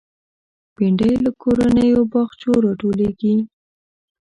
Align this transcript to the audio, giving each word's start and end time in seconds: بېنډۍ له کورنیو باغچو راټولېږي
بېنډۍ 0.75 1.13
له 1.23 1.31
کورنیو 1.41 2.01
باغچو 2.11 2.51
راټولېږي 2.65 3.33